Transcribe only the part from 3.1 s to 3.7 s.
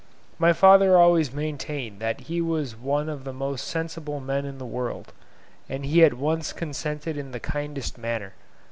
the most